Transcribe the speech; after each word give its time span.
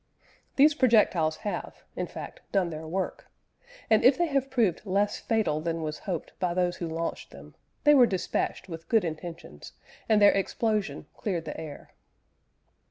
These 0.55 0.73
projectiles 0.73 1.35
have, 1.45 1.83
in 1.95 2.07
fact, 2.07 2.41
done 2.51 2.71
their 2.71 2.87
work, 2.87 3.29
and 3.87 4.03
if 4.03 4.17
they 4.17 4.25
have 4.25 4.49
proved 4.49 4.81
less 4.83 5.19
fatal 5.19 5.61
than 5.61 5.83
was 5.83 5.99
hoped 5.99 6.33
by 6.39 6.55
those 6.55 6.77
who 6.77 6.87
launched 6.87 7.29
them, 7.29 7.53
they 7.83 7.93
were 7.93 8.07
dispatched 8.07 8.67
with 8.67 8.89
good 8.89 9.05
intentions, 9.05 9.73
and 10.09 10.19
their 10.19 10.31
explosion 10.31 11.05
cleared 11.15 11.45
the 11.45 11.55
air. 11.61 11.91